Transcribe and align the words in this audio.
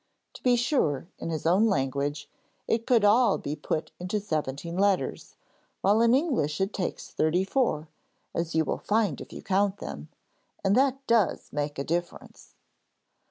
To 0.33 0.41
be 0.41 0.55
sure, 0.55 1.07
in 1.19 1.29
his 1.29 1.45
own 1.45 1.67
language 1.67 2.27
it 2.67 2.87
could 2.87 3.05
all 3.05 3.37
be 3.37 3.55
put 3.55 3.91
into 3.99 4.19
seventeen 4.19 4.75
letters, 4.75 5.35
while 5.81 6.01
in 6.01 6.15
English 6.15 6.59
it 6.59 6.73
takes 6.73 7.11
thirty 7.11 7.43
four, 7.43 7.87
as 8.33 8.55
you 8.55 8.65
will 8.65 8.79
find 8.79 9.21
if 9.21 9.31
you 9.31 9.43
count 9.43 9.77
them, 9.77 10.09
and 10.63 10.75
that 10.75 11.05
does 11.05 11.53
make 11.53 11.77
a 11.77 11.83
difference. 11.83 12.55